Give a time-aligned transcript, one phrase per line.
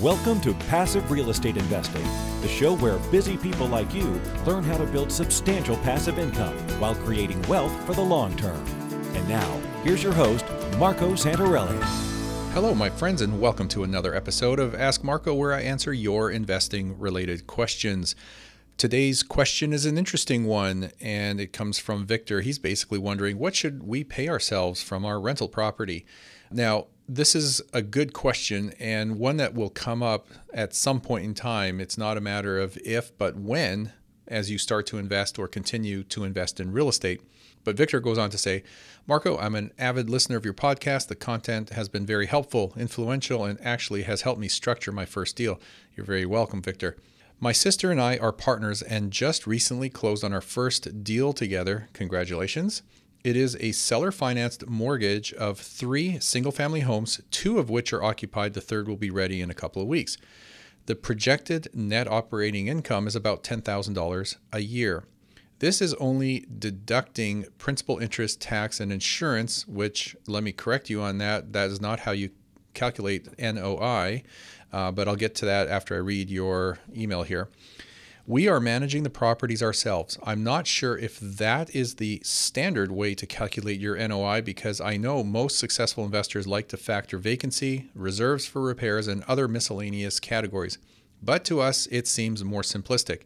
[0.00, 2.02] Welcome to Passive Real Estate Investing,
[2.40, 6.94] the show where busy people like you learn how to build substantial passive income while
[6.94, 8.64] creating wealth for the long term.
[9.14, 10.46] And now, here's your host,
[10.78, 11.78] Marco Santarelli.
[12.54, 16.30] Hello, my friends, and welcome to another episode of Ask Marco, where I answer your
[16.30, 18.16] investing related questions.
[18.78, 22.40] Today's question is an interesting one, and it comes from Victor.
[22.40, 26.06] He's basically wondering what should we pay ourselves from our rental property?
[26.50, 31.24] Now, this is a good question and one that will come up at some point
[31.24, 31.80] in time.
[31.80, 33.92] It's not a matter of if, but when,
[34.28, 37.20] as you start to invest or continue to invest in real estate.
[37.64, 38.64] But Victor goes on to say,
[39.06, 41.08] Marco, I'm an avid listener of your podcast.
[41.08, 45.36] The content has been very helpful, influential, and actually has helped me structure my first
[45.36, 45.60] deal.
[45.96, 46.96] You're very welcome, Victor.
[47.38, 51.88] My sister and I are partners and just recently closed on our first deal together.
[51.92, 52.82] Congratulations.
[53.24, 58.02] It is a seller financed mortgage of three single family homes, two of which are
[58.02, 58.54] occupied.
[58.54, 60.16] The third will be ready in a couple of weeks.
[60.86, 65.04] The projected net operating income is about $10,000 a year.
[65.60, 71.18] This is only deducting principal, interest, tax, and insurance, which, let me correct you on
[71.18, 72.30] that, that is not how you
[72.74, 74.24] calculate NOI,
[74.72, 77.48] uh, but I'll get to that after I read your email here.
[78.26, 80.16] We are managing the properties ourselves.
[80.22, 84.96] I'm not sure if that is the standard way to calculate your NOI because I
[84.96, 90.78] know most successful investors like to factor vacancy, reserves for repairs, and other miscellaneous categories.
[91.20, 93.22] But to us, it seems more simplistic.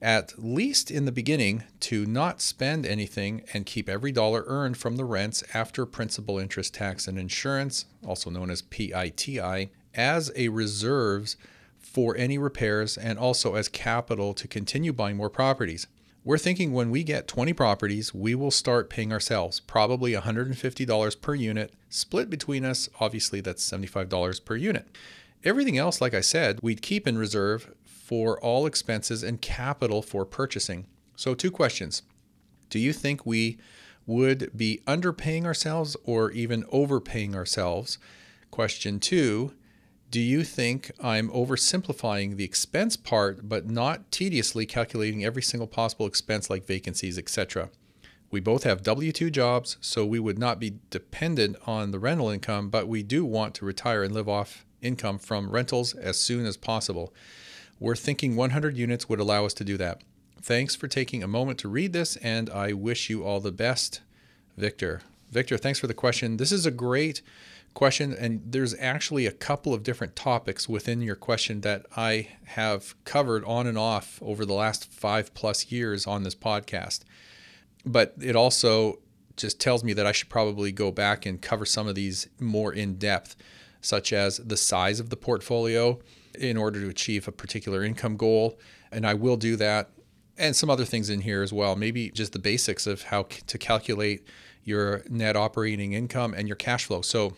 [0.00, 4.96] At least in the beginning, to not spend anything and keep every dollar earned from
[4.96, 11.36] the rents after principal, interest, tax, and insurance, also known as PITI, as a reserves
[11.82, 15.86] for any repairs and also as capital to continue buying more properties.
[16.24, 21.34] We're thinking when we get 20 properties, we will start paying ourselves probably $150 per
[21.34, 22.88] unit, split between us.
[23.00, 24.86] Obviously, that's $75 per unit.
[25.42, 30.24] Everything else, like I said, we'd keep in reserve for all expenses and capital for
[30.24, 30.86] purchasing.
[31.16, 32.02] So, two questions.
[32.70, 33.58] Do you think we
[34.06, 37.98] would be underpaying ourselves or even overpaying ourselves?
[38.52, 39.54] Question two
[40.12, 46.04] do you think I'm oversimplifying the expense part, but not tediously calculating every single possible
[46.04, 47.70] expense like vacancies, etc.?
[48.30, 52.28] We both have W 2 jobs, so we would not be dependent on the rental
[52.28, 56.44] income, but we do want to retire and live off income from rentals as soon
[56.44, 57.14] as possible.
[57.80, 60.02] We're thinking 100 units would allow us to do that.
[60.42, 64.02] Thanks for taking a moment to read this, and I wish you all the best,
[64.58, 65.00] Victor.
[65.30, 66.36] Victor, thanks for the question.
[66.36, 67.22] This is a great
[67.74, 68.14] question.
[68.18, 73.44] And there's actually a couple of different topics within your question that I have covered
[73.44, 77.00] on and off over the last five plus years on this podcast.
[77.84, 79.00] But it also
[79.36, 82.72] just tells me that I should probably go back and cover some of these more
[82.72, 83.36] in depth,
[83.80, 85.98] such as the size of the portfolio
[86.38, 88.58] in order to achieve a particular income goal.
[88.90, 89.90] And I will do that.
[90.38, 91.76] And some other things in here as well.
[91.76, 94.26] Maybe just the basics of how to calculate
[94.64, 97.02] your net operating income and your cash flow.
[97.02, 97.36] So,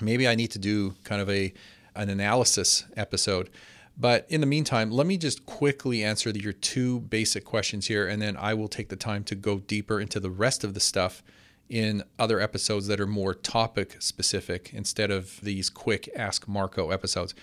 [0.00, 1.52] maybe I need to do kind of a
[1.96, 3.50] an analysis episode.
[3.96, 8.20] But in the meantime, let me just quickly answer your two basic questions here, and
[8.20, 11.22] then I will take the time to go deeper into the rest of the stuff
[11.68, 17.34] in other episodes that are more topic specific instead of these quick Ask Marco episodes.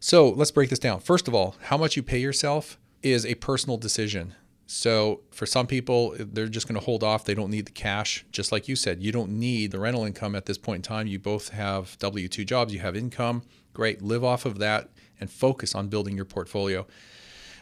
[0.00, 1.00] So let's break this down.
[1.00, 4.34] First of all, how much you pay yourself is a personal decision.
[4.70, 7.24] So for some people, they're just going to hold off.
[7.24, 8.26] They don't need the cash.
[8.32, 11.06] Just like you said, you don't need the rental income at this point in time.
[11.06, 13.42] You both have W 2 jobs, you have income.
[13.72, 14.02] Great.
[14.02, 16.86] Live off of that and focus on building your portfolio.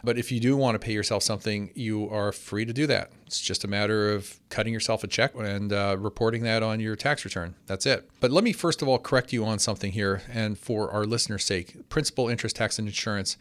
[0.02, 3.12] But if you do want to pay yourself something, you are free to do that.
[3.24, 6.96] It's just a matter of cutting yourself a check and uh, reporting that on your
[6.96, 7.54] tax return.
[7.66, 8.10] That's it.
[8.18, 10.22] But let me first of all correct you on something here.
[10.28, 13.36] And for our listeners' sake, principal, interest, tax, and insurance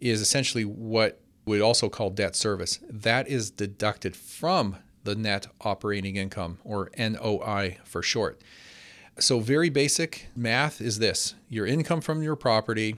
[0.00, 2.78] is essentially what we also call debt service.
[2.88, 8.42] That is deducted from the net operating income or NOI for short.
[9.18, 12.96] So, very basic math is this your income from your property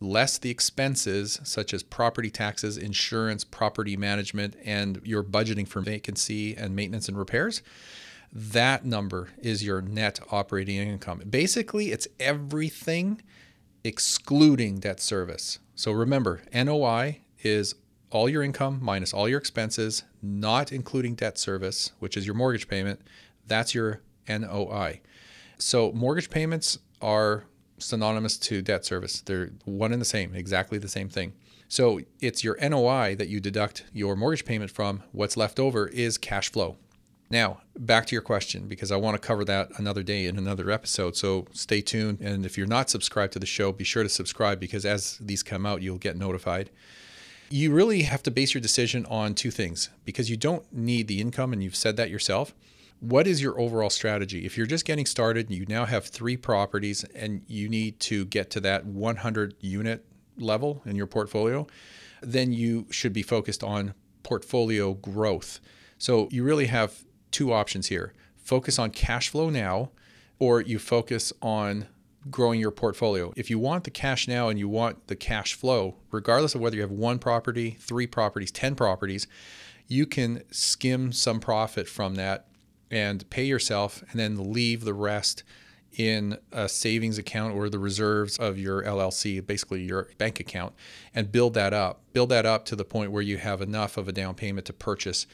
[0.00, 6.54] less the expenses such as property taxes, insurance, property management, and your budgeting for vacancy
[6.54, 7.62] and maintenance and repairs.
[8.32, 11.22] That number is your net operating income.
[11.28, 13.22] Basically, it's everything
[13.84, 15.58] excluding debt service.
[15.74, 17.74] So remember, NOI is
[18.10, 22.68] all your income minus all your expenses, not including debt service, which is your mortgage
[22.68, 23.00] payment.
[23.46, 25.00] That's your NOI.
[25.58, 27.44] So mortgage payments are
[27.78, 29.20] synonymous to debt service.
[29.20, 31.32] They're one and the same, exactly the same thing.
[31.68, 35.02] So it's your NOI that you deduct your mortgage payment from.
[35.12, 36.76] What's left over is cash flow.
[37.28, 40.70] Now, back to your question, because I want to cover that another day in another
[40.70, 41.16] episode.
[41.16, 42.20] So stay tuned.
[42.20, 45.42] And if you're not subscribed to the show, be sure to subscribe because as these
[45.42, 46.70] come out, you'll get notified.
[47.48, 51.20] You really have to base your decision on two things because you don't need the
[51.20, 52.54] income, and you've said that yourself.
[52.98, 54.44] What is your overall strategy?
[54.46, 58.24] If you're just getting started, and you now have three properties and you need to
[58.24, 60.04] get to that 100 unit
[60.38, 61.66] level in your portfolio,
[62.20, 65.60] then you should be focused on portfolio growth.
[65.98, 69.90] So you really have two options here focus on cash flow now,
[70.38, 71.86] or you focus on
[72.30, 73.32] growing your portfolio.
[73.36, 76.76] If you want the cash now and you want the cash flow, regardless of whether
[76.76, 79.26] you have one property, three properties, 10 properties,
[79.86, 82.46] you can skim some profit from that
[82.90, 85.42] and pay yourself and then leave the rest
[85.96, 90.74] in a savings account or the reserves of your LLC, basically your bank account,
[91.14, 92.02] and build that up.
[92.12, 94.72] Build that up to the point where you have enough of a down payment to
[94.72, 95.26] purchase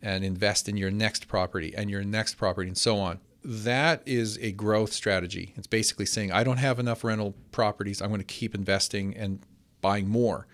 [0.00, 3.18] and invest in your next property and your next property and so on.
[3.44, 5.52] That is a growth strategy.
[5.56, 8.00] It's basically saying, I don't have enough rental properties.
[8.00, 9.40] I'm going to keep investing and
[9.82, 10.46] buying more.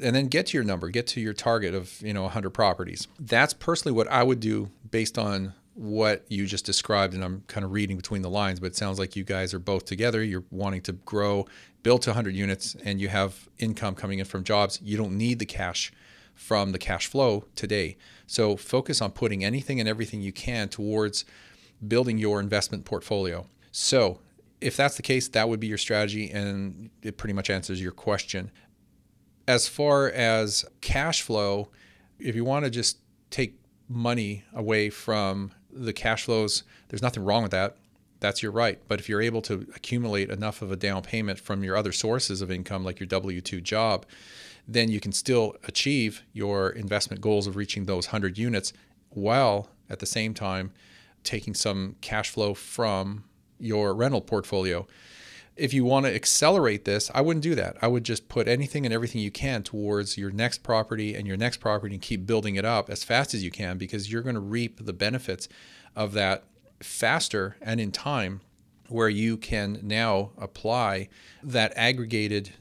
[0.00, 3.08] And then get to your number, get to your target of, you know, 100 properties.
[3.18, 7.14] That's personally what I would do based on what you just described.
[7.14, 9.58] And I'm kind of reading between the lines, but it sounds like you guys are
[9.58, 10.22] both together.
[10.22, 11.46] You're wanting to grow,
[11.82, 14.78] build to 100 units, and you have income coming in from jobs.
[14.80, 15.92] You don't need the cash
[16.34, 17.96] from the cash flow today.
[18.28, 21.24] So focus on putting anything and everything you can towards
[21.86, 23.46] building your investment portfolio.
[23.70, 24.20] So
[24.60, 27.92] if that's the case, that would be your strategy, and it pretty much answers your
[27.92, 28.50] question.
[29.46, 31.68] As far as cash flow,
[32.18, 32.98] if you want to just
[33.30, 33.58] take
[33.88, 37.76] money away from the cash flows, there's nothing wrong with that.
[38.20, 38.80] That's your right.
[38.88, 42.42] But if you're able to accumulate enough of a down payment from your other sources
[42.42, 44.04] of income, like your W 2 job,
[44.66, 48.72] then you can still achieve your investment goals of reaching those 100 units
[49.10, 50.72] while at the same time
[51.24, 53.24] taking some cash flow from
[53.58, 54.86] your rental portfolio.
[55.56, 57.76] If you want to accelerate this, I wouldn't do that.
[57.82, 61.36] I would just put anything and everything you can towards your next property and your
[61.36, 64.36] next property and keep building it up as fast as you can because you're going
[64.36, 65.48] to reap the benefits
[65.96, 66.44] of that
[66.80, 68.40] faster and in time
[68.88, 71.08] where you can now apply
[71.42, 72.52] that aggregated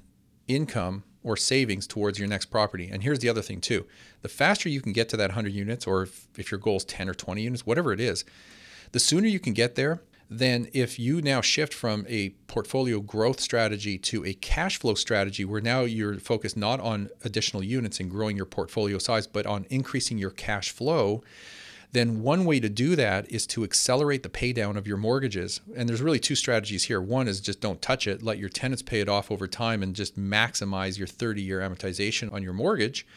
[0.47, 2.89] income or savings towards your next property.
[2.91, 3.85] And here's the other thing too.
[4.21, 6.85] The faster you can get to that 100 units or if, if your goal is
[6.85, 8.23] 10 or 20 units, whatever it is,
[8.93, 13.39] the sooner you can get there, then if you now shift from a portfolio growth
[13.39, 18.09] strategy to a cash flow strategy where now you're focused not on additional units and
[18.09, 21.23] growing your portfolio size but on increasing your cash flow
[21.93, 25.61] then one way to do that is to accelerate the paydown of your mortgages.
[25.75, 27.01] And there's really two strategies here.
[27.01, 29.95] One is just don't touch it, let your tenants pay it off over time and
[29.95, 33.07] just maximize your 30 year amortization on your mortgage.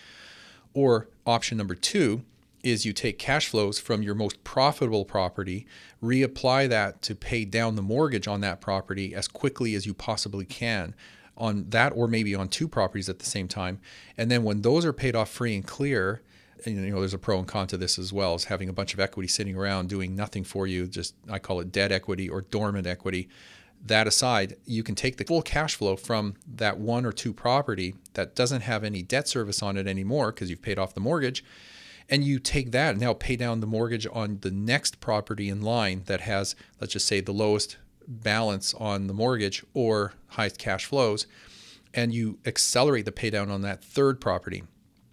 [0.72, 2.22] Or option number two
[2.62, 5.66] is you take cash flows from your most profitable property,
[6.02, 10.44] reapply that to pay down the mortgage on that property as quickly as you possibly
[10.44, 10.94] can
[11.36, 13.80] on that or maybe on two properties at the same time.
[14.16, 16.22] And then when those are paid off free and clear,
[16.66, 18.94] you know, there's a pro and con to this as well as having a bunch
[18.94, 20.86] of equity sitting around doing nothing for you.
[20.86, 23.28] Just I call it dead equity or dormant equity.
[23.84, 27.94] That aside, you can take the full cash flow from that one or two property
[28.12, 31.42] that doesn't have any debt service on it anymore because you've paid off the mortgage,
[32.08, 35.62] and you take that and now pay down the mortgage on the next property in
[35.62, 40.84] line that has, let's just say, the lowest balance on the mortgage or highest cash
[40.84, 41.26] flows,
[41.94, 44.62] and you accelerate the pay down on that third property.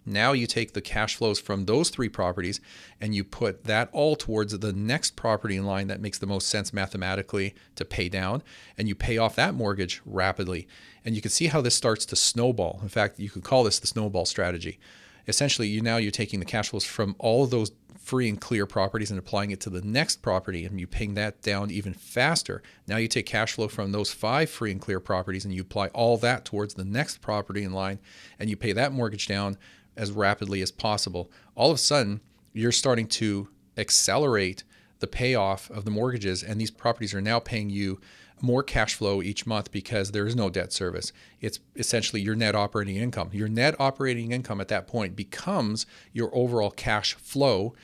[0.08, 2.60] Now you take the cash flows from those three properties
[3.00, 6.48] and you put that all towards the next property in line that makes the most
[6.48, 8.42] sense mathematically to pay down,
[8.76, 10.66] and you pay off that mortgage rapidly.
[11.04, 12.80] And you can see how this starts to snowball.
[12.82, 14.78] In fact, you could call this the snowball strategy.
[15.26, 17.70] Essentially, you now you're taking the cash flows from all of those
[18.08, 21.42] free and clear properties and applying it to the next property and you paying that
[21.42, 22.62] down even faster.
[22.86, 25.88] Now you take cash flow from those five free and clear properties and you apply
[25.88, 27.98] all that towards the next property in line
[28.38, 29.58] and you pay that mortgage down
[29.98, 31.30] as rapidly as possible.
[31.54, 32.20] All of a sudden,
[32.52, 34.64] you're starting to accelerate
[35.00, 38.00] the payoff of the mortgages, and these properties are now paying you
[38.40, 41.12] more cash flow each month because there is no debt service.
[41.40, 43.30] It's essentially your net operating income.
[43.32, 47.74] Your net operating income at that point becomes your overall cash flow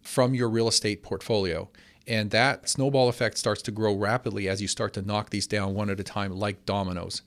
[0.00, 1.68] from your real estate portfolio.
[2.06, 5.74] And that snowball effect starts to grow rapidly as you start to knock these down
[5.74, 7.20] one at a time, like dominoes.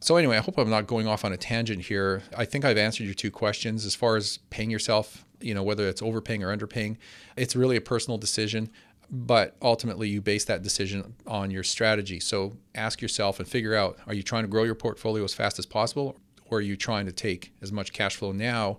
[0.00, 2.22] So, anyway, I hope I'm not going off on a tangent here.
[2.36, 5.88] I think I've answered your two questions as far as paying yourself, you know, whether
[5.88, 6.96] it's overpaying or underpaying.
[7.36, 8.70] It's really a personal decision,
[9.10, 12.20] but ultimately you base that decision on your strategy.
[12.20, 15.58] So, ask yourself and figure out are you trying to grow your portfolio as fast
[15.58, 16.18] as possible,
[16.50, 18.78] or are you trying to take as much cash flow now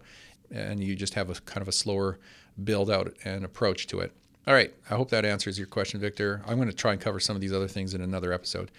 [0.51, 2.19] and you just have a kind of a slower
[2.63, 4.11] build out and approach to it.
[4.47, 6.41] All right, I hope that answers your question, Victor.
[6.47, 8.71] I'm going to try and cover some of these other things in another episode.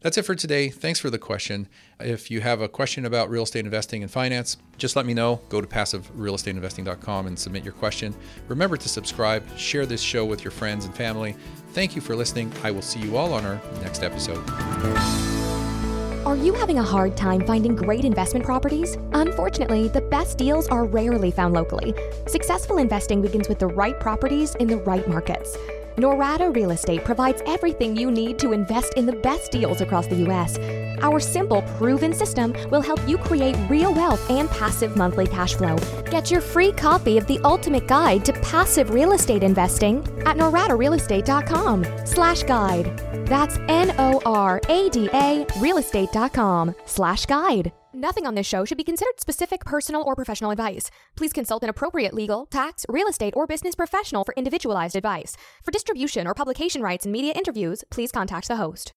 [0.00, 0.68] That's it for today.
[0.68, 1.68] Thanks for the question.
[1.98, 5.40] If you have a question about real estate investing and finance, just let me know.
[5.48, 8.14] Go to passiverealestateinvesting.com and submit your question.
[8.46, 11.34] Remember to subscribe, share this show with your friends and family.
[11.72, 12.52] Thank you for listening.
[12.62, 15.37] I will see you all on our next episode.
[16.28, 18.98] Are you having a hard time finding great investment properties?
[19.14, 21.94] Unfortunately, the best deals are rarely found locally.
[22.26, 25.56] Successful investing begins with the right properties in the right markets.
[25.96, 30.16] Norada Real Estate provides everything you need to invest in the best deals across the
[30.16, 30.58] U.S.
[31.02, 35.76] Our simple, proven system will help you create real wealth and passive monthly cash flow.
[36.10, 41.84] Get your free copy of the ultimate guide to passive real estate investing at noradarealestate.com
[42.04, 42.98] slash guide.
[43.26, 47.72] That's N-O-R-A-D-A realestate.com slash guide.
[47.92, 50.88] Nothing on this show should be considered specific personal or professional advice.
[51.16, 55.36] Please consult an appropriate legal, tax, real estate, or business professional for individualized advice.
[55.64, 58.86] For distribution or publication rights and media interviews, please contact the host.